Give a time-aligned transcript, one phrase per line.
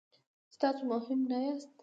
[0.51, 1.69] چې تاسو مهم نه یاست.